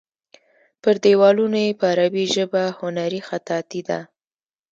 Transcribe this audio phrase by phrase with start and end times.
[0.81, 3.99] پر دیوالونو یې په عربي ژبه هنري خطاطي ده.